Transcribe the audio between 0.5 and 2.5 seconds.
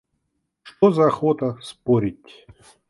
Что за охота спорить?